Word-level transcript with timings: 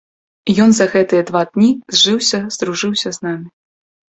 Ён 0.63 0.71
за 0.77 0.87
гэтыя 0.93 1.25
два 1.29 1.43
дні 1.51 1.69
зжыўся, 1.99 2.39
здружыўся 2.57 3.09
з 3.19 3.29
намі. 3.29 3.47